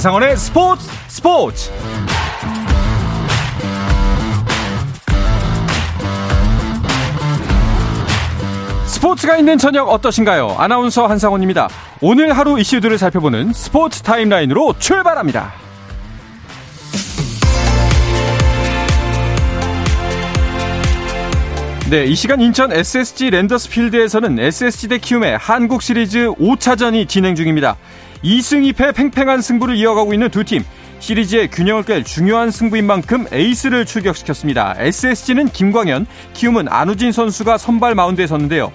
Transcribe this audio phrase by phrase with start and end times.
[0.00, 1.70] 한상원의 스포츠 스포츠
[8.86, 10.56] 스포츠가 있는 저녁 어떠신가요?
[10.56, 11.68] 아나운서 한상원입니다.
[12.00, 15.52] 오늘 하루 이슈들을 살펴보는 스포츠 타임라인으로 출발합니다.
[21.90, 27.76] 네, 이 시간 인천 SSG 랜더스 필드에서는 SSG 대 키움의 한국 시리즈 5차전이 진행 중입니다.
[28.22, 30.62] 2승 2패 팽팽한 승부를 이어가고 있는 두 팀.
[30.98, 34.74] 시리즈의 균형을 깰 중요한 승부인 만큼 에이스를 출격시켰습니다.
[34.76, 38.70] SSG는 김광현, 키움은 안우진 선수가 선발 마운드에 섰는데요.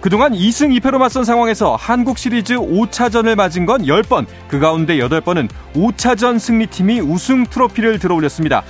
[0.00, 6.38] 그동안 2승 2패로 맞선 상황에서 한국 시리즈 5차전을 맞은 건 10번, 그 가운데 8번은 5차전
[6.38, 8.62] 승리팀이 우승 트로피를 들어올렸습니다.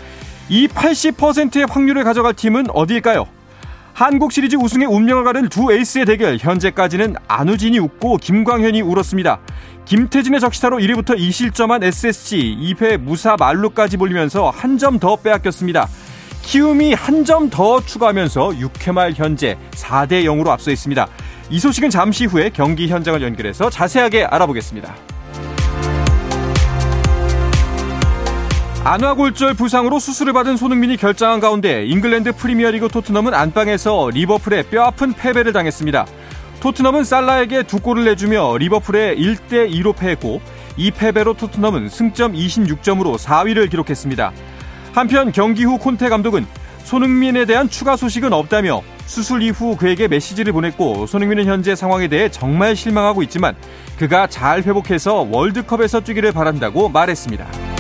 [0.49, 3.36] 이 80%의 확률을 가져갈 팀은 어디일까요?
[3.97, 9.41] 한국 시리즈 우승의 운명을 가른 두 에이스의 대결 현재까지는 안우진이 웃고 김광현이 울었습니다.
[9.87, 15.89] 김태진의 적시타로 1위부터 2실점한 SSG 2패 무사 말루까지 몰리면서 한 점 더 빼앗겼습니다.
[16.43, 21.09] 키움이 한 점 더 추가하면서 6회 말 현재 4대 0으로 앞서 있습니다.
[21.49, 24.95] 이 소식은 잠시 후에 경기 현장을 연결해서 자세하게 알아보겠습니다.
[28.87, 36.07] 안화골절 부상으로 수술을 받은 손흥민이 결장한 가운데 잉글랜드 프리미어리그 토트넘은 안방에서 리버풀에 뼈아픈 패배를 당했습니다.
[36.61, 40.41] 토트넘은 살라에게 두 골을 내주며 리버풀에 1대2로 패했고
[40.77, 44.31] 이 패배로 토트넘은 승점 26점으로 4위를 기록했습니다.
[44.95, 46.47] 한편 경기 후 콘테 감독은
[46.85, 52.77] 손흥민에 대한 추가 소식은 없다며 수술 이후 그에게 메시지를 보냈고 손흥민은 현재 상황에 대해 정말
[52.77, 53.57] 실망하고 있지만
[53.99, 57.76] 그가 잘 회복해서 월드컵에서 뛰기를 바란다고 말했습니다.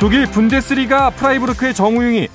[0.00, 2.28] 독일 분데스리가 프라이부르크의 정우영이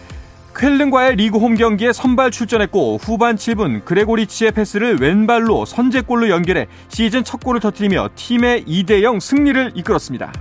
[0.53, 7.41] 쾰른과의 리그 홈 경기에 선발 출전했고 후반 7분 그레고리치의 패스를 왼발로 선제골로 연결해 시즌 첫
[7.41, 10.33] 골을 터뜨리며 팀의 2대0 승리를 이끌었습니다.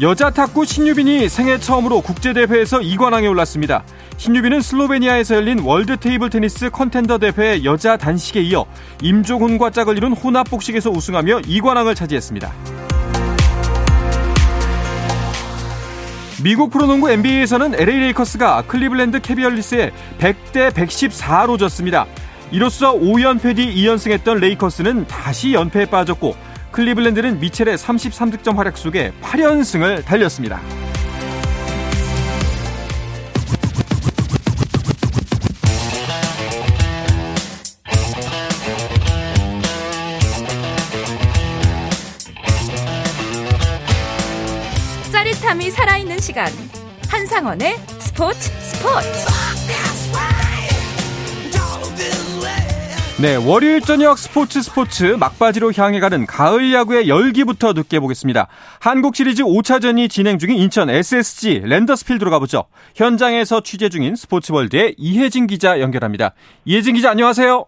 [0.00, 3.84] 여자 탁구 신유빈이 생애 처음으로 국제대회에서 2관왕에 올랐습니다.
[4.16, 8.64] 신유빈은 슬로베니아에서 열린 월드 테이블 테니스 컨텐더 대회 여자 단식에 이어
[9.02, 12.50] 임종훈과 짝을 이룬 혼합복식에서 우승하며 2관왕을 차지했습니다.
[16.42, 22.06] 미국 프로농구 NBA에서는 LA 레이커스가 클리블랜드 캐비얼리스에 100대 114로 졌습니다.
[22.50, 26.34] 이로써 5연패 뒤 2연승했던 레이커스는 다시 연패에 빠졌고
[26.72, 30.62] 클리블랜드는 미첼의 33득점 활약 속에 8연승을 달렸습니다.
[46.20, 46.46] 살아있는 시간
[47.08, 49.08] 한상원의 스포츠 스포츠
[53.20, 58.48] 네, 월요일 저녁 스포츠 스포츠 막바지로 향해 가는 가을 야구의 열기부터 느껴보겠습니다.
[58.78, 62.64] 한국 시리즈 5차전이 진행 중인 인천 SSG 랜더스필드로 가보죠.
[62.94, 66.32] 현장에서 취재 중인 스포츠월드의 이혜진 기자 연결합니다.
[66.64, 67.66] 이혜진 기자 안녕하세요.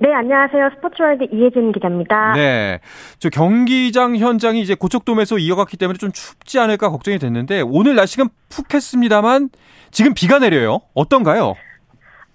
[0.00, 0.70] 네, 안녕하세요.
[0.76, 2.34] 스포츠월드 이혜진 기자입니다.
[2.34, 2.78] 네.
[3.18, 9.50] 저 경기장 현장이 이제 고척돔에서 이어갔기 때문에 좀 춥지 않을까 걱정이 됐는데 오늘 날씨가 푹했습니다만
[9.90, 10.82] 지금 비가 내려요.
[10.94, 11.54] 어떤가요?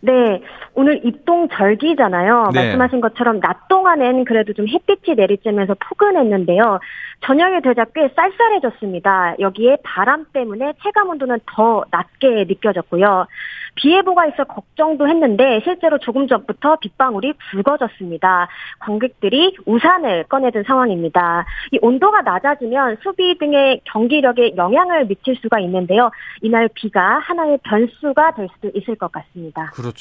[0.05, 0.41] 네,
[0.73, 2.49] 오늘 입동 절기잖아요.
[2.53, 2.59] 네.
[2.59, 6.81] 말씀하신 것처럼 낮 동안엔 그래도 좀 햇빛이 내리쬐면서 포근했는데요.
[7.21, 9.35] 저녁에 되자 꽤 쌀쌀해졌습니다.
[9.39, 13.27] 여기에 바람 때문에 체감 온도는 더 낮게 느껴졌고요.
[13.75, 18.49] 비 예보가 있어 걱정도 했는데 실제로 조금 전부터 빗방울이 굵어졌습니다.
[18.79, 21.45] 관객들이 우산을 꺼내든 상황입니다.
[21.71, 26.11] 이 온도가 낮아지면 수비 등의 경기력에 영향을 미칠 수가 있는데요.
[26.41, 29.71] 이날 비가 하나의 변수가 될 수도 있을 것 같습니다.
[29.73, 29.92] 그렇죠.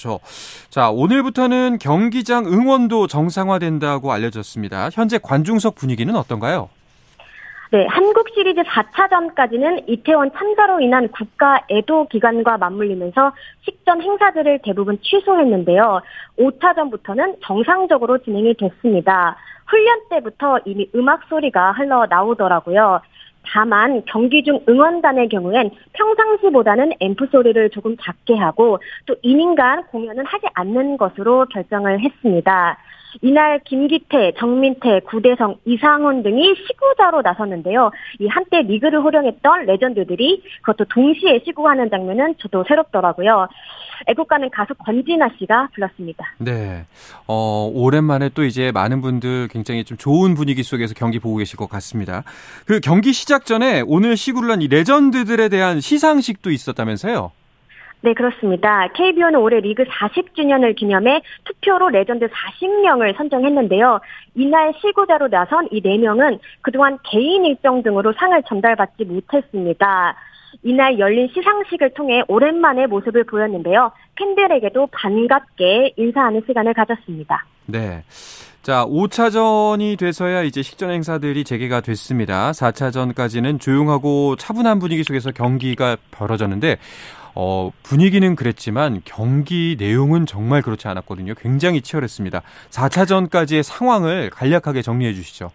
[0.68, 4.90] 자, 오늘부터는 경기장 응원도 정상화된다고 알려졌습니다.
[4.92, 6.68] 현재 관중석 분위기는 어떤가요?
[7.72, 16.02] 네, 한국 시리즈 4차전까지는 이태원 참사로 인한 국가 애도 기간과 맞물리면서 식전 행사들을 대부분 취소했는데요.
[16.38, 19.36] 5차전부터는 정상적으로 진행이 됐습니다.
[19.66, 23.00] 훈련 때부터 이미 음악 소리가 흘러 나오더라고요.
[23.44, 30.46] 다만 경기 중 응원단의 경우엔 평상시보다는 앰프 소리를 조금 작게 하고 또 이닝간 공연은 하지
[30.54, 32.78] 않는 것으로 결정을 했습니다.
[33.20, 37.90] 이날 김기태, 정민태, 구대성, 이상훈 등이 시구자로 나섰는데요.
[38.20, 43.48] 이 한때 리그를 호령했던 레전드들이 그것도 동시에 시구하는 장면은 저도 새롭더라고요.
[44.06, 46.24] 애국가는 가수 권진아 씨가 불렀습니다.
[46.38, 46.86] 네.
[47.28, 51.68] 어, 오랜만에 또 이제 많은 분들 굉장히 좀 좋은 분위기 속에서 경기 보고 계실 것
[51.68, 52.24] 같습니다.
[52.66, 57.32] 그 경기 시작 전에 오늘 시구를 한 이 legend들에 대한 시상식도 있었다면서요?
[58.02, 58.88] 네, 그렇습니다.
[58.88, 64.00] KBO는 올해 리그 40주년을 기념해 투표로 레전드 40명을 선정했는데요.
[64.34, 70.16] 이날 시구자로 나선 이 4명은 그동안 개인 일정 등으로 상을 전달받지 못했습니다.
[70.64, 73.92] 이날 열린 시상식을 통해 오랜만에 모습을 보였는데요.
[74.16, 77.46] 팬들에게도 반갑게 인사하는 시간을 가졌습니다.
[77.66, 78.02] 네.
[78.62, 82.52] 자, 5차전이 돼서야 이제 식전 행사들이 재개가 됐습니다.
[82.52, 86.78] 4차전까지는 조용하고 차분한 분위기 속에서 경기가 벌어졌는데
[87.34, 91.34] 어, 분위기는 그랬지만 경기 내용은 정말 그렇지 않았거든요.
[91.34, 92.42] 굉장히 치열했습니다.
[92.70, 95.50] 4차전까지의 상황을 간략하게 정리해 주시죠.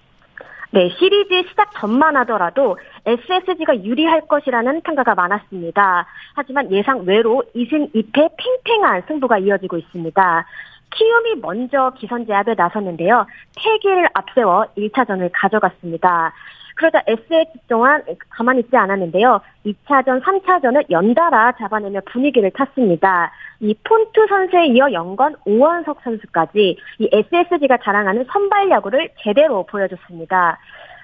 [0.72, 6.06] 네, 시리즈 시작 전만 하더라도 SSG가 유리할 것이라는 평가가 많았습니다.
[6.36, 10.46] 하지만 예상 외로 2승 2패 팽팽한 승부가 이어지고 있습니다.
[10.92, 13.26] 키움이 먼저 기선제압에 나섰는데요.
[13.56, 16.34] 패기를 앞세워 1차전을 가져갔습니다.
[16.78, 19.42] 그러자 SH 동안 가만히 있지 않았는데요.
[19.66, 23.32] 2차전, 3차전을 연달아 잡아내며 분위기를 탔습니다.
[23.60, 30.58] 이 폰트 선수에 이어 영건 오원석 선수까지 이 SSG가 자랑하는 선발 야구를 제대로 보여줬습니다.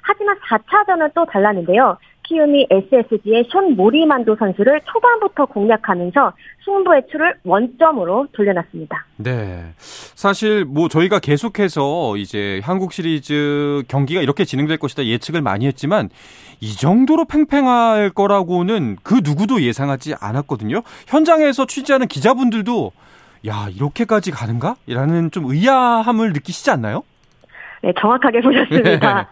[0.03, 1.97] 하지만 4차전은 또 달랐는데요.
[2.33, 6.33] 키움이 SSG의 션 모리만도 선수를 초반부터 공략하면서
[6.65, 9.05] 승부의 추를 원점으로 돌려놨습니다.
[9.17, 9.63] 네.
[9.77, 16.09] 사실 뭐 저희가 계속해서 이제 한국 시리즈 경기가 이렇게 진행될 것이다 예측을 많이 했지만
[16.59, 20.81] 이 정도로 팽팽할 거라고는 그 누구도 예상하지 않았거든요.
[21.07, 22.91] 현장에서 취재하는 기자분들도
[23.45, 24.75] 야, 이렇게까지 가는가?
[24.87, 27.03] 라는 좀 의아함을 느끼시지 않나요?
[27.83, 29.29] 네, 정확하게 보셨습니다.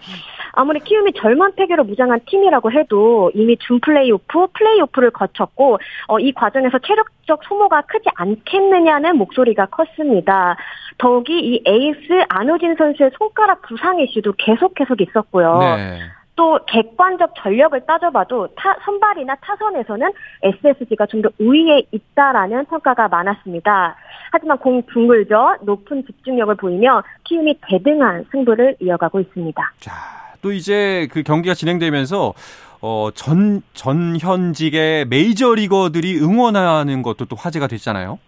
[0.53, 6.79] 아무리 키움이 젊은 패기로 무장한 팀이라고 해도 이미 준 플레이오프, 플레이오프를 거쳤고 어, 이 과정에서
[6.79, 10.55] 체력적 소모가 크지 않겠느냐는 목소리가 컸습니다.
[10.97, 15.59] 더욱이 이 에이스 안호진 선수의 손가락 부상 이슈도 계속해서 있었고요.
[15.59, 15.99] 네.
[16.35, 20.11] 또 객관적 전력을 따져봐도 타, 선발이나 타선에서는
[20.43, 23.95] SSG가 좀 더 우위에 있다라는 평가가 많았습니다.
[24.31, 29.71] 하지만 공은 둥글죠 높은 집중력을 보이며 키움이 대등한 승부를 이어가고 있습니다.
[29.79, 29.91] 자,
[30.41, 32.33] 또 이제 그 경기가 진행되면서
[32.81, 38.19] 어, 전, 전 현직의 메이저리거들이 응원하는 것도 또 화제가 됐잖아요.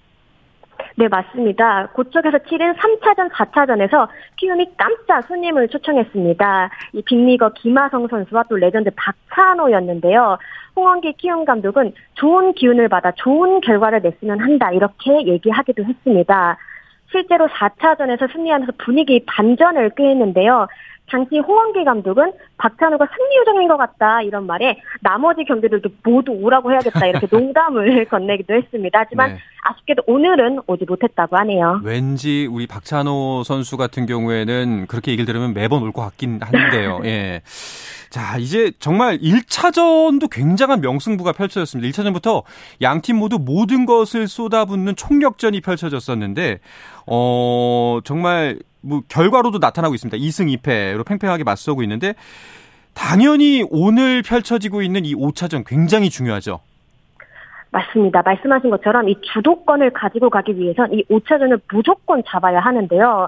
[0.96, 1.88] 네, 맞습니다.
[1.94, 6.70] 고척에서 치른 3차전, 4차전에서 키움이 깜짝 손님을 초청했습니다.
[6.94, 10.38] 이 빅리거 김하성 선수와 또 레전드 박찬호였는데요.
[10.76, 16.58] 홍원기 키움 감독은 좋은 기운을 받아 좋은 결과를 냈으면 한다, 이렇게 얘기하기도 했습니다.
[17.12, 20.68] 실제로 4차전에서 승리하면서 분위기 반전을 꾀했는데요.
[21.14, 27.06] 당시 홍원기 감독은 박찬호가 승리 요정인 것 같다 이런 말에 나머지 경기들도 모두 오라고 해야겠다
[27.06, 29.00] 이렇게 농담을 건네기도 했습니다.
[29.00, 29.38] 하지만 네.
[29.64, 31.82] 아쉽게도 오늘은 오지 못했다고 하네요.
[31.84, 37.00] 왠지 우리 박찬호 선수 같은 경우에는 그렇게 얘기를 들으면 매번 올 것 같긴 한데요.
[37.06, 37.44] 예.
[38.10, 41.88] 자, 이제 정말 1차전도 굉장한 명승부가 펼쳐졌습니다.
[41.92, 42.44] 1차전부터
[42.82, 46.60] 양 팀 모두 모든 것을 쏟아붓는 총력전이 펼쳐졌었는데,
[47.08, 50.18] 어, 정말 뭐 결과로도 나타나고 있습니다.
[50.18, 52.14] 2승 2패로 팽팽하게 맞서고 있는데
[52.94, 56.60] 당연히 오늘 펼쳐지고 있는 이 5차전 굉장히 중요하죠.
[57.72, 58.22] 맞습니다.
[58.24, 63.28] 말씀하신 것처럼 이 주도권을 가지고 가기 위해선 이 5차전을 무조건 잡아야 하는데요.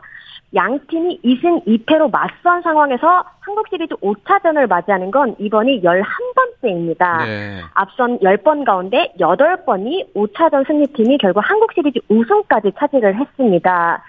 [0.53, 7.25] 양 팀이 2승 2패로 맞선 상황에서 한국 시리즈 5차전을 맞이하는 건 이번이 11번째입니다.
[7.25, 7.61] 네.
[7.73, 14.03] 앞선 10번 가운데 8번이 5차전 승리팀이 결국 한국 시리즈 우승까지 차지를 했습니다.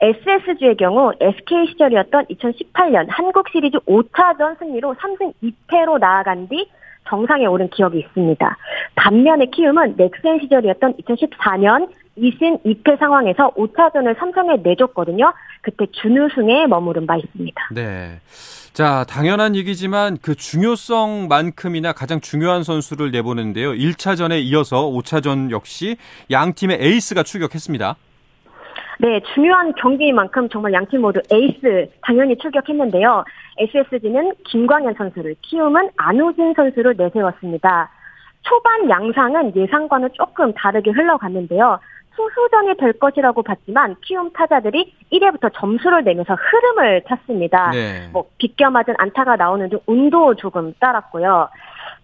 [0.00, 6.68] SSG의 경우 SK 시절이었던 2018년 한국 시리즈 5차전 승리로 3승 2패로 나아간 뒤
[7.08, 8.56] 정상에 오른 기억이 있습니다.
[8.94, 15.32] 반면에 키움은 넥센 시절이었던 2014년 2승 2패 상황에서 5차전을 삼성에 내줬거든요.
[15.62, 17.68] 그때 준우승에 머무른 바 있습니다.
[17.74, 18.20] 네.
[18.72, 23.72] 자, 당연한 얘기지만 그 중요성만큼이나 가장 중요한 선수를 내보는데요.
[23.72, 25.96] 1차전에 이어서 5차전 역시
[26.30, 27.96] 양 팀의 에이스가 출격했습니다.
[29.00, 33.24] 네, 중요한 경기만큼 정말 양팀 모두 에이스 당연히 출격했는데요.
[33.56, 37.90] SSG는 김광현 선수를, 키움은 안우진 선수를 내세웠습니다.
[38.42, 41.78] 초반 양상은 예상과는 조금 다르게 흘러갔는데요.
[42.14, 47.70] 투수전이 될 것이라고 봤지만 키움 타자들이 1회부터 점수를 내면서 흐름을 탔습니다.
[47.70, 48.08] 네.
[48.12, 51.48] 뭐 비껴 맞은 안타가 나오는 등 운도 조금 따랐고요.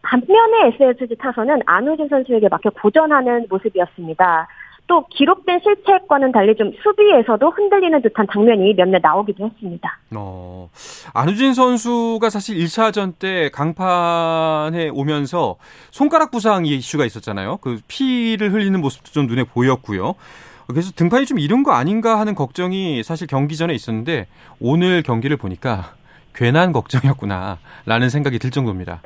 [0.06, 4.46] 반면에 SSG 타선은 안우진 선수에게 맡겨 고전하는 모습이었습니다.
[4.86, 9.98] 또 기록된 실책과는 달리 좀 수비에서도 흔들리는 듯한 장면이 몇몇 나오기도 했습니다.
[10.14, 10.68] 어,
[11.12, 15.56] 안우진 선수가 사실 1차전 때 강판에 오면서
[15.90, 17.56] 손가락 부상 이슈가 있었잖아요.
[17.56, 20.14] 그 피를 흘리는 모습도 좀 눈에 보였고요.
[20.68, 24.28] 그래서 등판이 좀 이른 거 아닌가 하는 걱정이 사실 경기 전에 있었는데
[24.60, 25.94] 오늘 경기를 보니까
[26.32, 29.00] 괜한 걱정이었구나라는 생각이 들 정도입니다.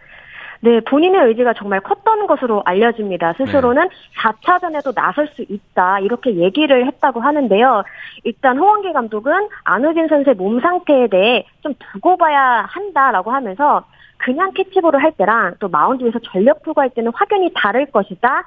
[0.62, 3.32] 네, 본인의 의지가 정말 컸던 것으로 알려집니다.
[3.34, 3.94] 스스로는 네.
[4.22, 7.82] 4차전에도 나설 수 있다 이렇게 얘기를 했다고 하는데요.
[8.24, 13.84] 일단 홍원기 감독은 안우진 선수의 몸 상태에 대해 좀 두고 봐야 한다라고 하면서
[14.18, 18.44] 그냥 캐치볼을 할 때랑 또 마운드 에서 전력 투구할 때는 확연히 다를 것이다.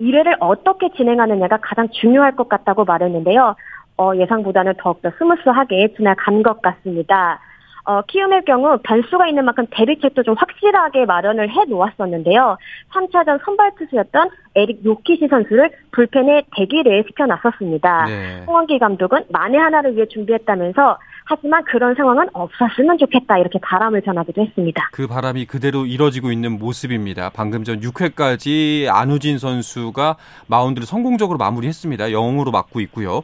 [0.00, 3.54] 1회를 어떻게 진행하느냐가 가장 중요할 것 같다고 말했는데요.
[3.98, 7.40] 어, 예상보다는 더욱더 스무스하게 지나간 것 같습니다.
[7.84, 12.56] 어, 키움의 경우 변수가 있는 만큼 대비책도 좀 확실하게 마련을 해 놓았었는데요.
[12.92, 18.04] 3차전 선발 투수였던 에릭 요키시 선수를 불펜에 대기를 시켜놨었습니다.
[18.06, 18.44] 네.
[18.46, 24.90] 홍원기 감독은 만에 하나를 위해 준비했다면서 하지만 그런 상황은 없었으면 좋겠다 이렇게 바람을 전하기도 했습니다.
[24.92, 27.30] 그 바람이 그대로 이뤄지고 있는 모습입니다.
[27.34, 32.06] 방금 전 6회까지 안우진 선수가 마운드를 성공적으로 마무리했습니다.
[32.06, 33.22] 0으로 맞고 있고요.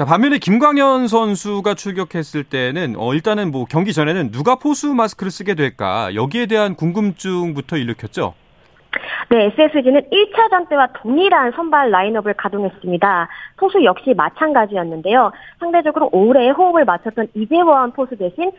[0.00, 5.54] 자, 반면에 김광현 선수가 출격했을 때는 어 일단은 뭐 경기 전에는 누가 포수 마스크를 쓰게
[5.54, 8.32] 될까 여기에 대한 궁금증부터 일으켰죠.
[9.28, 13.28] 네, SSG는 1차전 때와 동일한 선발 라인업을 가동했습니다.
[13.58, 15.32] 포수 역시 마찬가지였는데요.
[15.58, 18.52] 상대적으로 오래 호흡을 맞췄던 이재원 포수 대신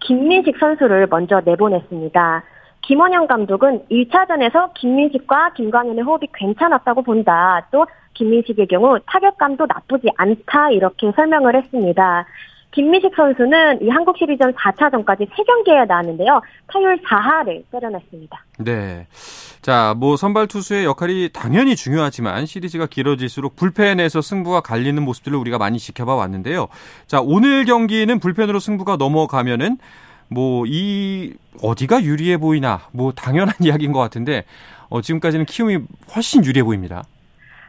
[0.00, 2.42] 김민식 선수를 먼저 내보냈습니다.
[2.82, 7.68] 김원영 감독은 1차전에서 김민식과 김광현의 호흡이 괜찮았다고 본다.
[7.70, 7.86] 또
[8.18, 12.26] 김민식의 경우 타격감도 나쁘지 않다 이렇게 설명을 했습니다.
[12.70, 16.42] 김민식 선수는 이 한국 시리즈전 4차전까지 3경기에 나왔는데요.
[16.66, 18.44] 타율 4하를 때려냈습니다.
[18.58, 19.06] 네.
[19.62, 25.78] 자, 뭐 선발 투수의 역할이 당연히 중요하지만 시리즈가 길어질수록 불펜에서 승부가 갈리는 모습들을 우리가 많이
[25.78, 26.68] 지켜봐 왔는데요.
[27.06, 29.78] 자, 오늘 경기는 불펜으로 승부가 넘어가면은
[30.28, 31.32] 뭐 이
[31.62, 34.44] 어디가 유리해 보이나 뭐 당연한 이야기인 것 같은데
[34.88, 35.78] 어, 지금까지는 키움이
[36.14, 37.04] 훨씬 유리해 보입니다.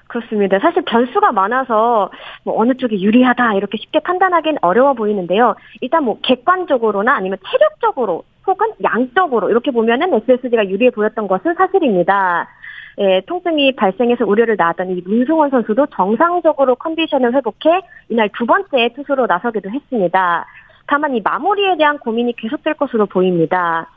[0.09, 0.57] 그렇습니다.
[0.59, 2.09] 사실 변수가 많아서
[2.43, 5.55] 뭐 어느 쪽이 유리하다 이렇게 쉽게 판단하기는 어려워 보이는데요.
[5.81, 12.49] 일단 뭐 객관적으로나 아니면 체력적으로 혹은 양적으로 이렇게 보면은 SSG가 유리해 보였던 것은 사실입니다.
[12.97, 19.27] 예, 통증이 발생해서 우려를 낳았던 이 문승원 선수도 정상적으로 컨디션을 회복해 이날 두 번째 투수로
[19.27, 20.45] 나서기도 했습니다.
[20.87, 23.87] 다만 이 마무리에 대한 고민이 계속될 것으로 보입니다.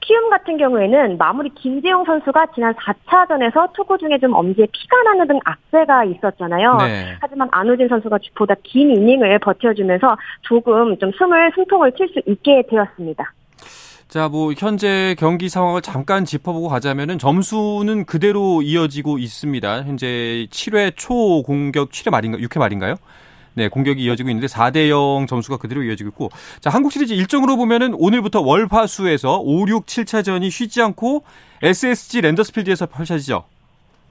[0.00, 5.40] 키움 같은 경우에는 마무리 김재용 선수가 지난 4차전에서 투구 중에 좀 엄지에 피가 나는 등
[5.44, 6.76] 악재가 있었잖아요.
[6.76, 7.16] 네.
[7.20, 13.32] 하지만 안우진 선수가 보다 긴 이닝을 버텨주면서 조금 좀 숨을 숨통을 칠 수 있게 되었습니다.
[14.08, 19.82] 자, 뭐 현재 경기 상황을 잠깐 짚어보고 가자면은 점수는 그대로 이어지고 있습니다.
[19.82, 22.94] 현재 7회 초 공격 7회 말인가 6회 말인가요?
[23.56, 27.94] 네, 공격이 이어지고 있는데 4대 0 점수가 그대로 이어지고 있고 자, 한국 시리즈 일정으로 보면은
[27.94, 31.24] 오늘부터 월화수에서 5, 6, 7차전이 쉬지 않고
[31.62, 33.44] SSG 랜더스필드에서 펼쳐지죠.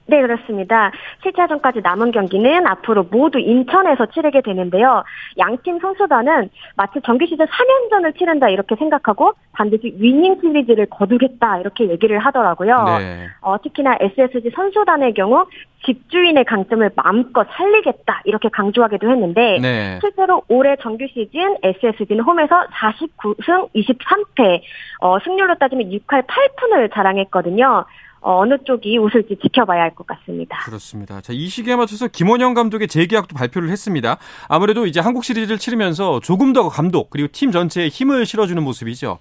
[0.08, 0.92] 네, 그렇습니다.
[1.24, 5.02] 7차전까지 남은 경기는 앞으로 모두 인천에서 치르게 되는데요.
[5.38, 12.18] 양팀 선수단은 마치 정규 시즌 3연전을 치른다 이렇게 생각하고 반드시 위닝 시리즈를 거두겠다 이렇게 얘기를
[12.18, 12.84] 하더라고요.
[12.98, 13.26] 네.
[13.40, 15.46] 어, 특히나 SSG 선수단의 경우
[15.84, 19.98] 집주인의 강점을 마음껏 살리겠다 이렇게 강조하기도 했는데 네.
[20.00, 24.60] 실제로 올해 정규 시즌 SSG는 홈에서 49승 23패
[25.00, 27.84] 어, 승률로 따지면 6할 8푼을 자랑했거든요.
[28.26, 30.58] 어, 어느 쪽이 웃을지 지켜봐야 할 것 같습니다.
[30.64, 31.20] 그렇습니다.
[31.20, 34.18] 자, 이 시기에 맞춰서 김원영 감독의 재계약도 발표를 했습니다.
[34.48, 39.20] 아무래도 이제 한국 시리즈를 치르면서 조금 더 감독 그리고 팀 전체에 힘을 실어주는 모습이죠.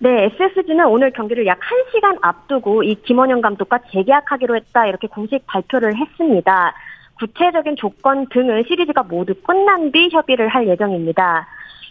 [0.00, 5.96] 네, SSG는 오늘 경기를 약 1시간 앞두고 이 김원영 감독과 재계약하기로 했다 이렇게 공식 발표를
[5.96, 6.74] 했습니다.
[7.18, 11.48] 구체적인 조건 등을 시리즈가 모두 끝난 뒤 협의를 할 예정입니다.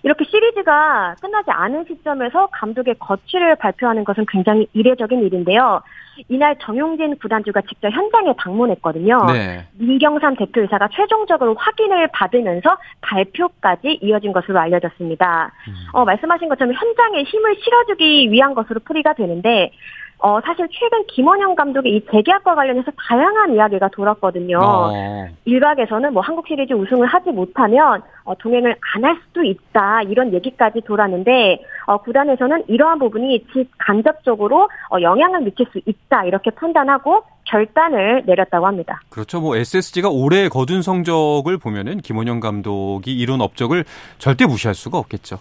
[0.08, 5.82] 이렇게 시리즈가 끝나지 않은 시점에서 감독의 거취를 발표하는 것은 굉장히 이례적인 일인데요.
[6.30, 9.18] 이날 정용진 구단주가 직접 현장에 방문했거든요.
[9.28, 9.68] 네.
[9.74, 15.52] 민경삼 대표이사가 최종적으로 확인을 받으면서 발표까지 이어진 것으로 알려졌습니다.
[15.68, 15.74] 음.
[15.92, 19.72] 어, 말씀하신 것처럼 현장에 힘을 실어주기 위한 것으로 풀이가 되는데
[20.20, 24.58] 어, 사실 최근 김원영 감독의 이 재계약과 관련해서 다양한 이야기가 돌았거든요.
[24.58, 25.28] 어.
[25.44, 30.82] 일각에서는 뭐 한국 시리즈 우승을 하지 못하면 어, 동행을 안 할 수도 있다 이런 얘기까지
[30.82, 33.46] 돌았는데 어, 구단에서는 이러한 부분이
[33.78, 39.00] 간접적으로 어, 영향을 미칠 수 있다 이렇게 판단하고 결단을 내렸다고 합니다.
[39.10, 39.40] 그렇죠.
[39.40, 43.86] 뭐 SSG가 올해 거둔 성적을 보면은 김원영 감독이 이룬 업적을
[44.18, 45.40] 절대 무시할 수가 없겠죠.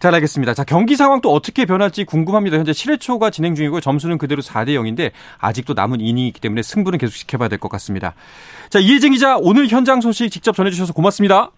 [0.00, 0.54] 잘 알겠습니다.
[0.54, 2.56] 자, 경기 상황 또 어떻게 변할지 궁금합니다.
[2.56, 6.98] 현재 7회 초가 진행 중이고 점수는 그대로 4대 0인데 아직도 남은 이닝이 있기 때문에 승부는
[6.98, 8.14] 계속 지켜봐야 될 것 같습니다.
[8.68, 11.50] 자, 이혜진 기자 오늘 현장 소식 직접 전해 주셔서 고맙습니다.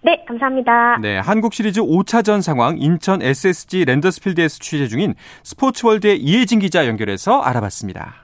[0.00, 0.98] 네, 감사합니다.
[1.00, 8.14] 네, 한국 시리즈 5차전 상황 인천 SSG 랜더스필드에서 취재 중인 스포츠월드의 이혜진 기자 연결해서 알아봤습니다.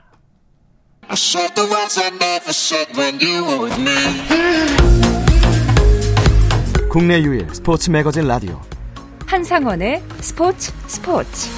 [6.89, 8.59] 국내 유일 스포츠 매거진 라디오
[9.27, 11.49] 한상원의 스포츠 스포츠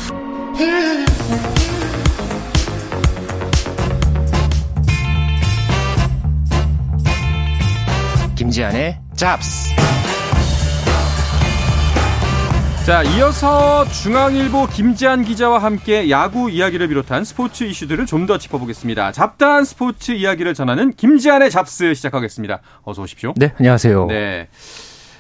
[8.36, 9.76] 김지한의 잡스
[12.88, 19.12] 자, 이어서 중앙일보 김지한 기자와 함께 야구 이야기를 비롯한 스포츠 이슈들을 좀 더 짚어보겠습니다.
[19.12, 22.62] 잡다한 스포츠 이야기를 전하는 김지한의 잡스 시작하겠습니다.
[22.84, 23.34] 어서 오십시오.
[23.36, 24.06] 네, 안녕하세요.
[24.08, 24.48] 네.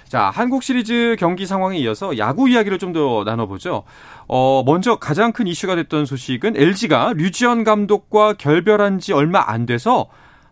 [0.08, 3.84] 자, 한국 시리즈 경기 상황에 이어서 야구 이야기를 좀 더 나눠보죠.
[4.30, 10.08] 어, 먼저 가장 큰 이슈가 됐던 소식은 LG가 류지현 감독과 결별한 지 얼마 안 돼서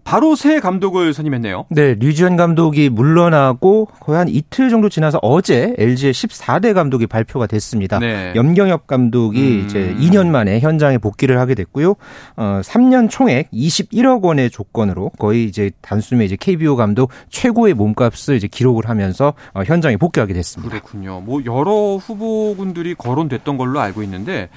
[0.06, 1.66] 바로 새 감독을 선임했네요.
[1.70, 7.98] 네, 류지현 감독이 물러나고 거의 한 이틀 정도 지나서 어제 LG의 14대 감독이 발표가 됐습니다.
[7.98, 8.32] 네.
[8.36, 9.66] 염경엽 감독이 음.
[9.66, 11.96] 이제 2년 만에 현장에 복귀를 하게 됐고요.
[12.38, 18.48] 어, 3년 총액 21억 원의 조건으로 거의 이제 단숨에 이제 KBO 감독 최고의 몸값을 이제
[18.48, 20.70] 기록을 하면서 어, 현장에 복귀하게 됐습니다.
[20.70, 21.22] 그렇군요.
[21.22, 24.50] 뭐 여러 후보군들이 거론됐던 걸로 알고 있는데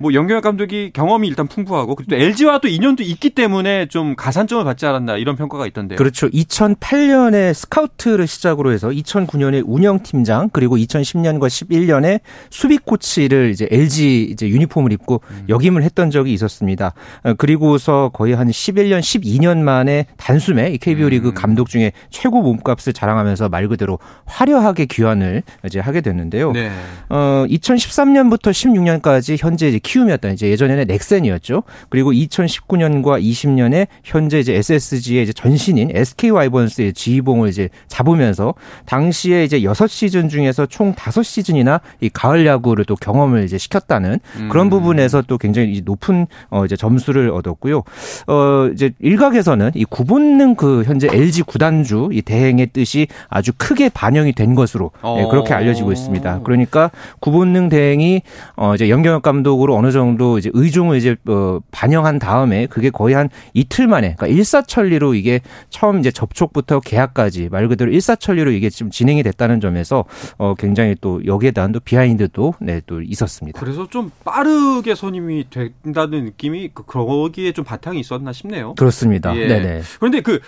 [0.00, 4.64] 뭐 영경엽 감독이 경험이 일단 풍부하고 그리고 또 LG와 또 인연도 있기 때문에 좀 가산점을
[4.64, 5.98] 받지 않았나 이런 평가가 있던데요.
[5.98, 6.26] 그렇죠.
[6.28, 14.90] 2008년에 스카우트를 시작으로 해서 2009년에 운영팀장 그리고 2010년과 11년에 수비 코치를 이제 LG 이제 유니폼을
[14.92, 15.44] 입고 음.
[15.50, 16.94] 역임을 했던 적이 있었습니다.
[17.24, 21.34] 어, 그리고서 거의 한 11년, 12년 만에 단숨에 KBO 리그 음.
[21.34, 26.52] 감독 중에 최고 몸값을 자랑하면서 말 그대로 화려하게 귀환을 이제 하게 됐는데요.
[26.52, 26.70] 네.
[27.10, 31.64] 어, 2013년부터 16년까지 현재 이제 키움이었던 이제 예전에는 넥센이었죠.
[31.88, 38.54] 그리고 2019년과 20년에 현재 이제 SSG의 이제 전신인 SK 와이번스의 지휘봉을 이제 잡으면서
[38.86, 44.70] 당시에 이제 6시즌 중에서 총 5시즌이나 이 가을 야구를 또 경험을 이제 시켰다는 그런 음.
[44.70, 47.82] 부분에서 또 굉장히 높은 어 이제 점수를 얻었고요.
[48.28, 54.34] 어 이제 일각에서는 이 구본능 그 현재 LG 구단주 이 대행의 뜻이 아주 크게 반영이
[54.34, 56.40] 된 것으로 네, 그렇게 알려지고 있습니다.
[56.44, 58.22] 그러니까 구본능 대행이
[58.56, 63.28] 어 이제 연경엽 감독으로 어느 정도 이제 의중을 이제 어 반영한 다음에 그게 거의 한
[63.54, 69.22] 이틀 만에 그러니까 일사천리로 이게 처음 이제 접촉부터 계약까지 말 그대로 일사천리로 이게 지금 진행이
[69.22, 70.04] 됐다는 점에서
[70.38, 73.60] 어 굉장히 또 여기에 대한 또 비하인드도 네 또 있었습니다.
[73.60, 78.74] 그래서 좀 빠르게 선임이 된다는 느낌이 그, 거기에 좀 바탕이 있었나 싶네요.
[78.74, 79.36] 그렇습니다.
[79.36, 79.46] 예.
[79.46, 79.82] 네네.
[79.98, 80.40] 그런데 그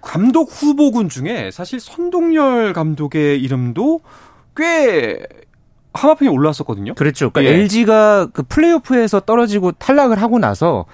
[0.00, 4.00] 감독 후보군 중에 사실 선동열 감독의 이름도
[4.56, 5.20] 꽤
[5.94, 6.94] 하마평에 올라왔었거든요.
[6.94, 7.30] 그렇죠.
[7.30, 7.60] 그러니까 예.
[7.60, 10.86] LG가 그 플레이오프에서 떨어지고 탈락을 하고 나서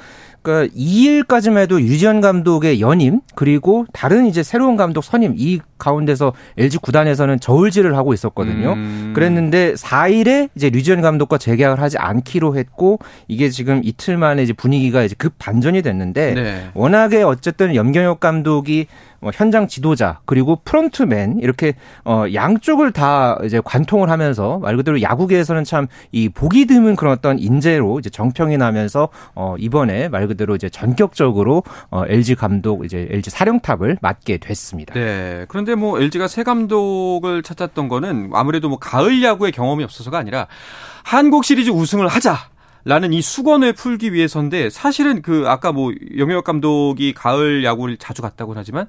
[0.43, 6.79] 그러니까 2일까지만 해도 유지현 감독의 연임 그리고 다른 이제 새로운 감독 선임 이 가운데서 LG
[6.79, 8.73] 구단에서는 저울질을 하고 있었거든요.
[8.75, 9.13] 음.
[9.15, 15.03] 그랬는데 4일에 이제 류지현 감독과 재계약을 하지 않기로 했고 이게 지금 이틀 만에 이제 분위기가
[15.03, 16.71] 이제 급 반전이 됐는데 네.
[16.75, 24.09] 워낙에 어쨌든 염경엽 감독이 뭐 현장 지도자 그리고 프론트맨 이렇게 어 양쪽을 다 이제 관통을
[24.11, 29.55] 하면서 말 그대로 야구계에서는 참 이 보기 드문 그런 어떤 인재로 이제 정평이 나면서 어
[29.59, 34.95] 이번에 말 그대로 이제 전격적으로 어 LG 감독 이제 LG 사령탑을 맡게 됐습니다.
[34.95, 35.45] 네.
[35.49, 40.47] 그런데 뭐 LG가 새 감독을 찾았던 거는 아무래도 뭐 가을 야구의 경험이 없어서가 아니라
[41.03, 42.37] 한국 시리즈 우승을 하자.
[42.85, 48.55] 라는 이 수건을 풀기 위해서인데 사실은 그 아까 뭐 영역 감독이 가을 야구를 자주 갔다고
[48.55, 48.87] 하지만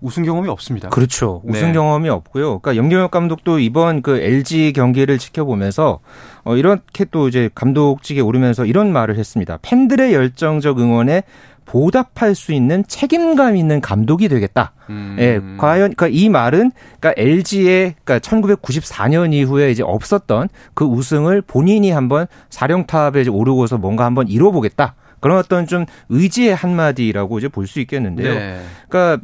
[0.00, 0.88] 우승 경험이 없습니다.
[0.90, 1.42] 그렇죠.
[1.44, 1.52] 네.
[1.52, 2.60] 우승 경험이 없고요.
[2.60, 6.00] 그러니까 염경엽 감독도 이번 그 LG 경기를 지켜보면서
[6.44, 9.58] 어 이렇게 또 이제 감독직에 오르면서 이런 말을 했습니다.
[9.62, 11.22] 팬들의 열정적 응원에
[11.68, 14.72] 보답할 수 있는 책임감 있는 감독이 되겠다.
[14.88, 15.16] 음.
[15.18, 21.90] 예, 과연 그러니까 이 말은 그러니까 LG의 그러니까 1994년 이후에 이제 없었던 그 우승을 본인이
[21.90, 24.94] 한번 사령탑에 오르고서 뭔가 한번 이뤄보겠다.
[25.20, 28.34] 그런 어떤 좀 의지의 한마디라고 이제 볼 수 있겠는데요.
[28.34, 28.60] 네.
[28.88, 29.22] 그러니까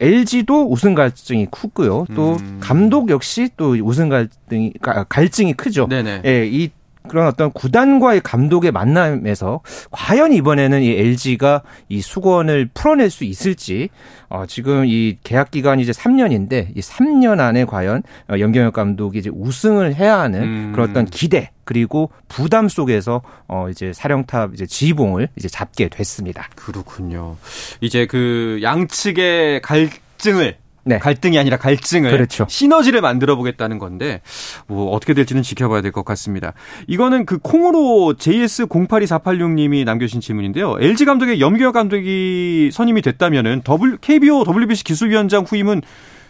[0.00, 2.04] LG도 우승 갈증이 크고요.
[2.14, 2.58] 또 음.
[2.60, 4.74] 감독 역시 또 우승 갈등이
[5.08, 5.86] 갈증이 크죠.
[5.88, 6.22] 네네.
[6.26, 6.70] 예, 이
[7.10, 13.88] 그런 어떤 구단과의 감독의 만남에서 과연 이번에는 이 LG가 이 수건을 풀어낼 수 있을지
[14.28, 19.28] 어, 지금 이 계약 기간이 이제 3년인데 이 3년 안에 과연 어, 염경엽 감독이 이제
[19.28, 20.72] 우승을 해야 하는 음.
[20.72, 26.48] 그런 어떤 기대 그리고 부담 속에서 어 이제 사령탑 이제 지봉을 이제 잡게 됐습니다.
[26.54, 27.36] 그렇군요.
[27.80, 30.98] 이제 그 양측의 갈증을 네.
[30.98, 32.46] 갈등이 아니라 갈증을 그렇죠.
[32.48, 34.22] 시너지를 만들어 보겠다는 건데
[34.66, 36.52] 뭐 어떻게 될지는 지켜봐야 될 것 같습니다.
[36.86, 40.76] 이거는 그 콩으로 JS082486님이 남겨주신 질문인데요.
[40.80, 45.82] LG 감독의 염기혁 감독이 선임이 됐다면은 더블 KBO WBC 기술위원장 후임은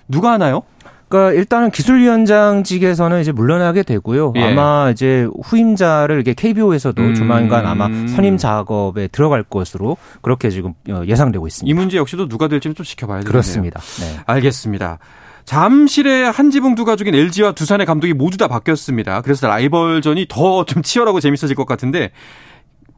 [0.09, 0.63] 누가 하나요?
[1.11, 4.33] 그러니까 일단은 기술위원장직에서는 이제 물러나게 되고요.
[4.37, 4.45] 예.
[4.45, 7.15] 아마 이제 후임자를 이렇게 KBO에서도 음.
[7.15, 11.69] 조만간 아마 선임 작업에 들어갈 것으로 그렇게 지금 어, 예상되고 있습니다.
[11.71, 13.31] 이 문제 역시도 누가 될지는 좀 지켜봐야 되겠네요.
[13.33, 13.81] 그렇습니다.
[13.81, 14.21] 네.
[14.25, 14.99] 알겠습니다.
[15.45, 19.23] 잠실의 한 지붕 두 가족인 LG와 두산의 감독이 모두 다 바뀌었습니다.
[19.23, 22.13] 그래서 라이벌전이 더 좀 치열하고 재밌어질 것 같은데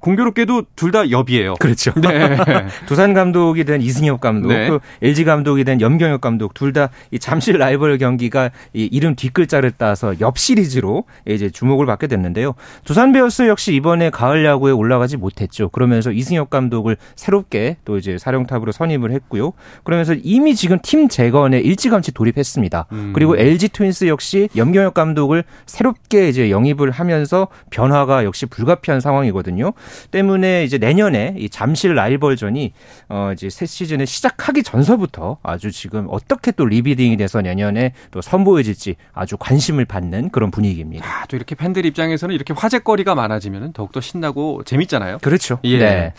[0.02, 1.54] 공교롭게도 둘 다 여비예요.
[1.54, 1.90] 그렇죠.
[1.94, 2.36] 네.
[2.86, 4.68] 두산 감독이 된 이승엽 감독, 네.
[4.68, 9.72] 또 LG 감독이 된 염경엽 감독 둘 다 이 잠실 라이벌 경기가 이 이름 뒷글자를
[9.78, 12.54] 따서 옆 시리즈로 이제 주목을 받게 됐는데요.
[12.84, 15.68] 두산 베어스 역시 이번에 가을 야구에 올라가지 못했죠.
[15.70, 19.52] 그러면서 이승엽 감독을 새롭게 또 이제 사령탑으로 선임을 했고요.
[19.84, 22.86] 그러면서 이미 지금 팀 재건에 일찌감치 돌입했습니다.
[22.92, 23.12] 음.
[23.14, 29.72] 그리고 LG 트윈스 역시 염경엽 감독을 새롭게 이제 영입을 하면서 변화가 역시 불가피한 상황이거든요.
[30.11, 32.72] 때문에 이제 내년에 이 잠실 라이벌전이
[33.09, 38.96] 어 이제 새 시즌을 시작하기 전서부터 아주 지금 어떻게 또 rebuilding이 돼서 내년에 또 선보여질지
[39.12, 41.07] 아주 관심을 받는 그런 분위기입니다.
[41.07, 45.18] 아, 또 이렇게 팬들 입장에서는 이렇게 화제거리가 많아지면 더욱더 신나고 재밌잖아요.
[45.18, 45.59] 그렇죠.
[45.64, 45.78] 예.
[45.78, 46.14] 네.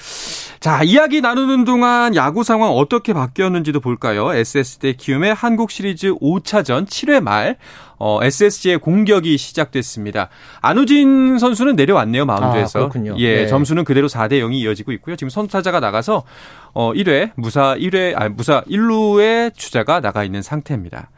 [0.60, 4.34] 자, 이야기 나누는 동안 야구 상황 어떻게 바뀌었는지도 볼까요?
[4.34, 7.58] SS대 키움의 한국 시리즈 5차전 7회 말
[8.00, 10.30] 어, SSG의 공격이 시작됐습니다.
[10.62, 12.80] 안우진 선수는 내려왔네요, 마운드에서.
[12.80, 13.16] 아, 그렇군요.
[13.20, 13.48] 예, 네.
[13.64, 15.16] 점수는 그대로 4대 0이 이어지고 있고요.
[15.16, 16.24] 지금 선타자가 나가서
[16.74, 21.10] 어, 1회 무사 1회 아 무사 1루에 주자가 나가 있는 상태입니다.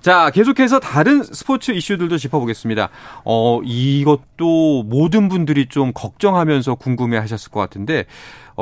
[0.00, 2.88] 자, 계속해서 다른 스포츠 이슈들도 짚어보겠습니다.
[3.24, 8.06] 어, 이것도 모든 분들이 좀 걱정하면서 궁금해 하셨을 것 같은데,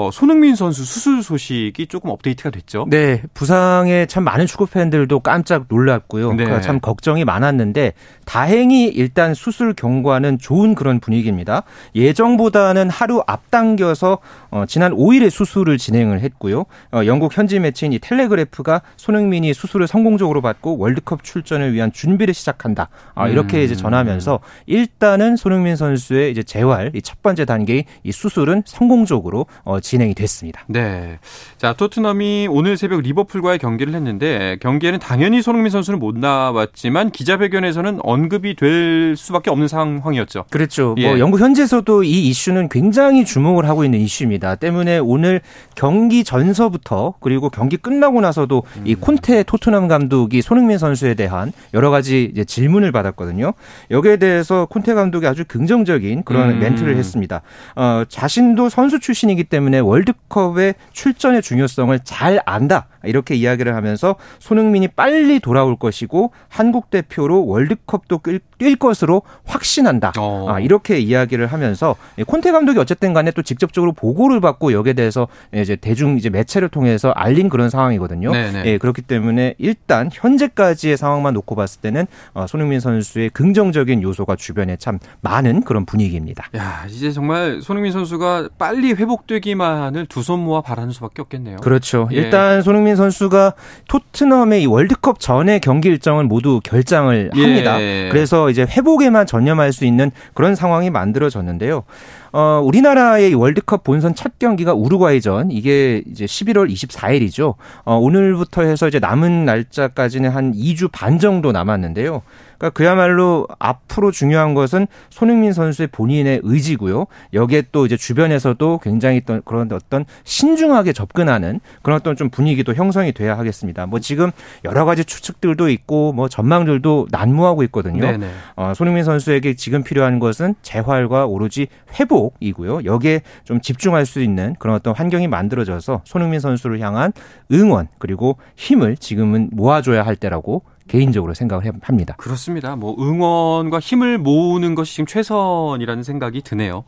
[0.00, 2.86] 어, 손흥민 선수 수술 소식이 조금 업데이트가 됐죠.
[2.88, 6.32] 네, 부상에 참 많은 축구 팬들도 깜짝 놀랐고요.
[6.32, 6.44] 네.
[6.44, 7.92] 그참 걱정이 많았는데
[8.24, 11.64] 다행히 일단 수술 경과는 좋은 그런 분위기입니다.
[11.94, 14.18] 예정보다는 하루 앞당겨서
[14.50, 16.64] 어, 지난 5일에 수술을 진행을 했고요.
[16.92, 22.88] 어, 영국 현지 매체인 이 텔레그래프가 손흥민이 수술을 성공적으로 받고 월드컵 출전을 위한 준비를 시작한다.
[23.14, 23.62] 아, 이렇게 음.
[23.64, 30.14] 이제 전하면서 일단은 손흥민 선수의 이제 재활 이첫 번째 단계의 이 수술은 성공적으로 어, 진행이
[30.14, 30.62] 됐습니다.
[30.68, 31.18] 네.
[31.58, 38.54] 자, 토트넘이 오늘 새벽 리버풀과의 경기를 했는데 경기에는 당연히 손흥민 선수는 못 나왔지만 기자회견에서는 언급이
[38.54, 40.44] 될 수밖에 없는 상황이었죠.
[40.48, 40.94] 그렇죠.
[40.98, 41.08] 예.
[41.08, 44.54] 뭐 영국 현지에서도 이 이슈는 굉장히 주목을 하고 있는 이슈입니다.
[44.54, 45.40] 때문에 오늘
[45.74, 49.00] 경기 전서부터 그리고 경기 끝나고 나서도 이 음.
[49.00, 53.54] 콘테 토트넘 감독이 손흥민 선수에 대한 여러 가지 질문을 받았거든요.
[53.90, 56.60] 여기에 대해서 콘테 감독이 아주 긍정적인 그런 음.
[56.60, 57.42] 멘트를 했습니다.
[57.74, 62.88] 어, 자신도 선수 출신이기 때문에 월드컵의 출전의 중요성을 잘 안다.
[63.04, 70.12] 이렇게 이야기를 하면서 손흥민이 빨리 돌아올 것이고 한국 대표로 월드컵도 뛸, 뛸 것으로 확신한다.
[70.18, 70.46] 어.
[70.48, 75.28] 아, 이렇게 이야기를 하면서 예, 콘테 감독이 어쨌든 간에 또 직접적으로 보고를 받고 여기에 대해서
[75.52, 78.30] 이제 대중 이제 매체를 통해서 알린 그런 상황이거든요.
[78.32, 78.62] 네네.
[78.66, 84.76] 예, 그렇기 때문에 일단 현재까지의 상황만 놓고 봤을 때는 어, 손흥민 선수의 긍정적인 요소가 주변에
[84.76, 86.46] 참 많은 그런 분위기입니다.
[86.56, 91.56] 야, 이제 정말 손흥민 선수가 빨리 회복되기만을 두 손 모아 바라는 수밖에 없겠네요.
[91.56, 92.06] 그렇죠.
[92.12, 92.16] 예.
[92.16, 93.54] 일단 손흥민 선수가
[93.88, 97.42] 토트넘의 이 월드컵 전의 경기 일정을 모두 결장을 예.
[97.42, 97.76] 합니다.
[98.10, 101.84] 그래서 이제 회복에만 전념할 수 있는 그런 상황이 만들어졌는데요.
[102.32, 107.54] 어, 우리나라의 이 월드컵 본선 첫 경기가 우루과이전 이게 이제 11월 24일이죠.
[107.84, 112.22] 어, 오늘부터 해서 이제 남은 날짜까지는 한 2주 반 정도 남았는데요.
[112.60, 117.06] 그러니까 그야말로 앞으로 중요한 것은 손흥민 선수의 본인의 의지고요.
[117.32, 123.12] 여기에 또 이제 주변에서도 굉장히 또 그런 어떤 신중하게 접근하는 그런 어떤 좀 분위기도 형성이
[123.12, 123.86] 돼야 하겠습니다.
[123.86, 124.30] 뭐 지금
[124.64, 128.02] 여러 가지 추측들도 있고 뭐 전망들도 난무하고 있거든요.
[128.02, 128.30] 네네.
[128.56, 131.68] 어, 손흥민 선수에게 지금 필요한 것은 재활과 오로지
[131.98, 132.84] 회복이고요.
[132.84, 137.12] 여기에 좀 집중할 수 있는 그런 어떤 환경이 만들어져서 손흥민 선수를 향한
[137.50, 142.14] 응원 그리고 힘을 지금은 모아줘야 할 때라고 개인적으로 생각을 해- 합니다.
[142.18, 142.76] 그렇습니다.
[142.76, 146.84] 뭐 응원과 힘을 모으는 것이 지금 최선이라는 생각이 드네요.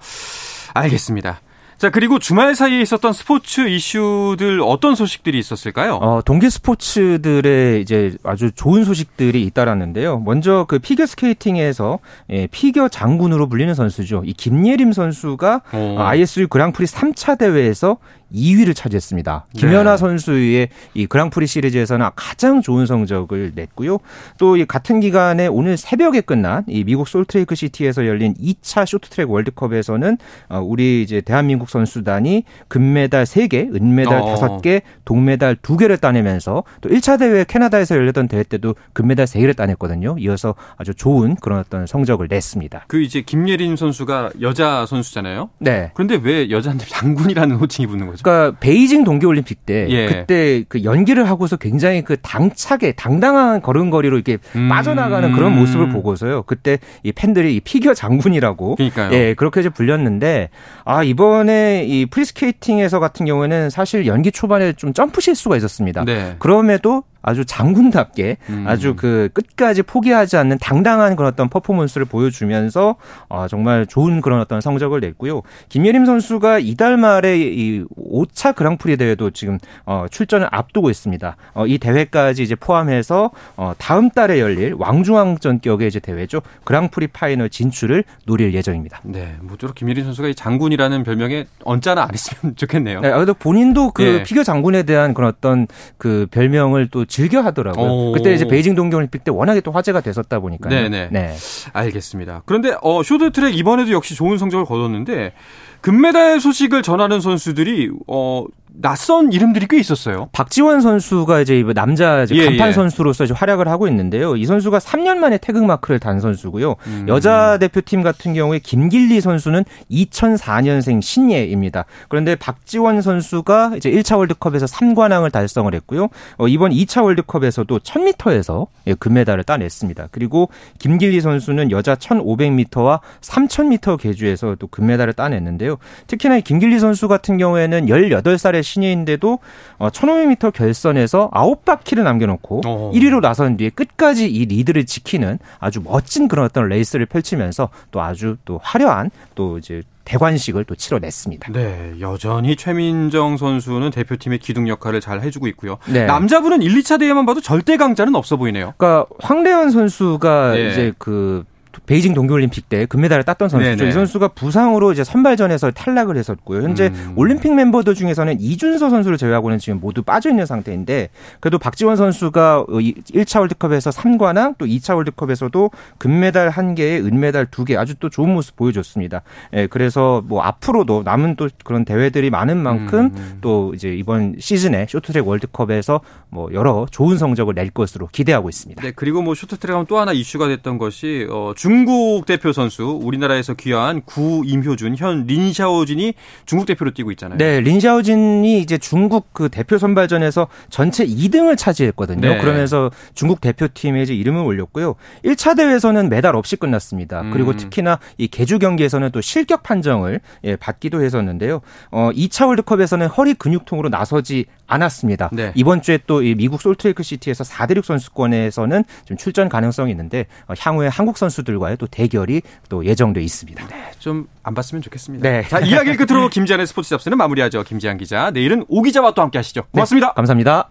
[0.75, 1.41] 알겠습니다.
[1.79, 5.97] 자, 그리고 주말 사이에 있었던 스포츠 이슈들 어떤 소식들이 있었을까요?
[5.97, 10.21] 어, 동계 스포츠들의 이제 아주 좋은 소식들이 잇따랐는데요.
[10.21, 11.99] 먼저 그 피겨 스케이팅에서
[12.31, 14.23] 예, 피겨 장군으로 불리는 선수죠.
[14.25, 15.97] 이 김예림 선수가 어.
[15.99, 17.97] 어, ISU 그랑프리 3차 대회에서
[18.35, 19.47] 2위를 차지했습니다.
[19.57, 19.97] 김연아 네.
[19.97, 23.99] 선수의 이 그랑프리 시리즈에서는 가장 좋은 성적을 냈고요.
[24.39, 30.19] 또이 같은 기간에 오늘 새벽에 끝난 이 미국 솔트레이크 시티에서 열린 2차 쇼트트랙 월드컵에서는
[30.49, 34.35] 어, 우리 이제 대한민국 선수단이 금메달 3개, 은메달 어.
[34.35, 40.17] 5개, 동메달 2개를 따내면서 또 1차 대회 캐나다에서 열렸던 대회 때도 금메달 3개를 따냈거든요.
[40.19, 42.85] 이어서 아주 좋은 그런 어떤 성적을 냈습니다.
[42.89, 45.51] 그 이제 김예린 선수가 여자 선수잖아요.
[45.59, 45.91] 네.
[45.95, 48.22] 그런데 왜 여자한테 장군이라는 호칭이 붙는 거죠?
[48.23, 50.07] 그러니까 베이징 동계올림픽 때 예.
[50.07, 54.69] 그때 그 연기를 하고서 굉장히 그 당차게 당당한 걸음걸이로 이렇게 음.
[54.69, 56.43] 빠져나가는 그런 모습을 보고서요.
[56.45, 59.13] 그때 이 팬들이 이 피겨 장군이라고 그러니까요.
[59.13, 60.51] 예 그렇게 이제 불렸는데
[60.85, 66.05] 아 이번에 이 프리스케이팅에서 같은 경우에는 사실 연기 초반에 좀 점프 실수가 있었습니다.
[66.05, 66.37] 네.
[66.39, 68.65] 그럼에도 아주 장군답게 음.
[68.67, 72.97] 아주 그 끝까지 포기하지 않는 당당한 그런 어떤 퍼포먼스를 보여주면서
[73.29, 75.43] 어, 정말 좋은 그런 어떤 성적을 냈고요.
[75.69, 81.37] 김예림 선수가 이달 말에 이 5차 그랑프리 대회도 지금 어, 출전을 앞두고 있습니다.
[81.55, 86.43] 어, 이 대회까지 이제 포함해서 어, 다음 달에 열릴 왕중왕전격의 이제 대회죠.
[86.65, 89.01] 그랑프리 파이널 진출을 노릴 예정입니다.
[89.05, 93.01] 네, 모쪼록 김예림 선수가 이 장군이라는 별명에 언짢아 안 했으면 좋겠네요.
[93.01, 94.23] 네, 그래도 본인도 그 네.
[94.23, 95.67] 피겨 장군에 대한 그런 어떤
[95.99, 97.87] 그 별명을 또 즐겨 하더라고요.
[97.87, 98.13] 오.
[98.13, 100.71] 그때 이제 베이징 동계올림픽 때 워낙에 또 화제가 됐었다 보니까.
[100.71, 101.11] 네네.
[101.13, 101.37] 네.
[101.75, 102.43] 알겠습니다.
[102.47, 105.35] 그런데 어, 쇼트트랙 이번에도 역시 좋은 성적을 거뒀는데
[105.83, 110.29] 금메달 소식을 전하는 선수들이 어 낯선 이름들이 꽤 있었어요.
[110.33, 112.73] 박지원 선수가 이제 남자 이제 예, 간판 예.
[112.73, 114.37] 선수로서 이제 활약을 하고 있는데요.
[114.37, 116.77] 이 선수가 3년 만에 태극 마크를 단 선수고요.
[116.87, 117.07] 음.
[117.09, 121.85] 여자 대표팀 같은 경우에 김길리 선수는 2004년생 신예입니다.
[122.09, 126.09] 그런데 박지원 선수가 이제 1차 월드컵에서 3관왕을 달성을 했고요.
[126.39, 130.09] 어, 이번 2차 월드컵에서도 1000m에서 예, 금메달을 따냈습니다.
[130.13, 135.77] 그리고 김길리 선수는 여자 1500m와 3000m 계주에서 또 금메달을 따냈는데요.
[136.07, 139.39] 특히나 김길리 선수 같은 경우에는 18살 의 신예인데도
[139.79, 142.93] 1500m 어, 결선에서 9바퀴를 남겨놓고 어.
[142.95, 148.37] 1위로 나선 뒤에 끝까지 이 리드를 지키는 아주 멋진 그런 어떤 레이스를 펼치면서 또 아주
[148.45, 151.53] 또 화려한 또 이제 대관식을 또 치러냈습니다.
[151.53, 155.79] 네, 여전히 최민정 선수는 대표팀의 기둥 역할을 잘 해주고 있고요.
[155.87, 156.07] 네.
[156.07, 158.75] 남자분은 1, 2차 대회만 봐도 절대 강자는 없어 보이네요.
[158.77, 160.71] 그러니까 황대현 선수가 네.
[160.71, 161.45] 이제 그
[161.93, 163.77] 베이징 동계올림픽 때 금메달을 땄던 선수죠.
[163.77, 163.91] 네네.
[163.91, 166.63] 이 선수가 부상으로 이제 선발전에서 탈락을 했었고요.
[166.63, 167.13] 현재 음.
[167.17, 173.41] 올림픽 멤버들 중에서는 이준서 선수를 제외하고는 지금 모두 빠져 있는 상태인데 그래도 박지원 선수가 1차
[173.41, 179.21] 월드컵에서 3관왕 또 2차 월드컵에서도 금메달 1개에 은메달 2개 아주 또 좋은 모습 보여줬습니다.
[179.53, 183.39] 예, 그래서 뭐 앞으로도 남은 또 그런 대회들이 많은 만큼 음.
[183.43, 186.01] 또 이제 이번 시즌에 쇼트트랙 월드컵에서
[186.31, 188.81] 뭐 여러 좋은 성적을 낼 것으로 기대하고 있습니다.
[188.81, 193.55] 네, 그리고 뭐 쇼트트랙 하면 또 하나 이슈가 됐던 것이 어, 중국 대표 선수 우리나라에서
[193.55, 196.15] 귀화한 구 임효준 현 린샤오진이
[196.47, 197.39] 중국 대표로 뛰고 있잖아요.
[197.39, 202.21] 네, 린샤오진이 이제 중국 그 대표 선발전에서 전체 2등을 차지했거든요.
[202.21, 202.39] 네.
[202.39, 204.95] 그러면서 중국 대표팀에 이제 이름을 올렸고요.
[205.25, 207.23] 1차 대회에서는 메달 없이 끝났습니다.
[207.23, 207.31] 음.
[207.33, 211.61] 그리고 특히나 이 개주 경기에서는 또 실격 판정을 예, 받기도 했었는데요.
[211.91, 215.31] 어, 2차 월드컵에서는 허리 근육통으로 나서지 않았습니다.
[215.33, 215.53] 네.
[215.55, 221.19] 이번 주에 또 미국 솔트레이크 시티에서 4대륙 선수권에서는 좀 출전 가능성이 있는데 어, 향후에 한국
[221.19, 223.67] 선수 들과의 또 대결이 또 예정돼 있습니다.
[223.69, 225.29] 네, 좀 안 봤으면 좋겠습니다.
[225.29, 225.43] 네.
[225.49, 227.63] 자, 이야기를 끝으로 김지한의 스포츠 잡스는 마무리하죠.
[227.63, 228.31] 김지한 기자.
[228.31, 229.63] 내일은 오 기자와 또 함께 하시죠.
[229.73, 230.09] 고맙습니다.
[230.09, 230.71] 네, 감사합니다.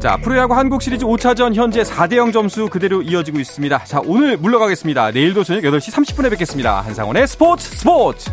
[0.00, 3.84] 자, 프로야구 한국 시리즈 5차전 현재 4대0 점수 그대로 이어지고 있습니다.
[3.84, 5.10] 자, 오늘 물러가겠습니다.
[5.10, 6.80] 내일도 저녁 8시 30분에 뵙겠습니다.
[6.82, 8.30] 한상원의 스포츠 스포츠!